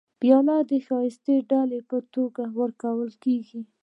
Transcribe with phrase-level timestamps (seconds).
[0.19, 3.61] پیاله د ښایسته ډالۍ په توګه ورکول کېږي.